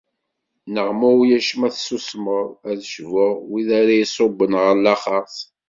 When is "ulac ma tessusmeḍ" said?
1.21-2.47